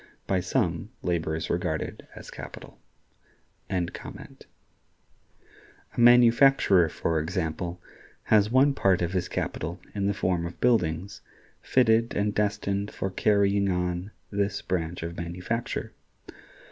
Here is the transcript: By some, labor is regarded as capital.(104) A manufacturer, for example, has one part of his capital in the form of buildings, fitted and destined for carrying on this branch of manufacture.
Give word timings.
By 0.25 0.39
some, 0.39 0.89
labor 1.03 1.35
is 1.35 1.47
regarded 1.51 2.07
as 2.15 2.31
capital.(104) 2.31 4.45
A 5.95 5.99
manufacturer, 6.01 6.89
for 6.89 7.19
example, 7.19 7.79
has 8.23 8.49
one 8.49 8.73
part 8.73 9.03
of 9.03 9.13
his 9.13 9.27
capital 9.27 9.79
in 9.93 10.07
the 10.07 10.15
form 10.15 10.47
of 10.47 10.59
buildings, 10.59 11.21
fitted 11.61 12.15
and 12.15 12.33
destined 12.33 12.89
for 12.89 13.11
carrying 13.11 13.69
on 13.69 14.09
this 14.31 14.63
branch 14.63 15.03
of 15.03 15.17
manufacture. 15.17 15.93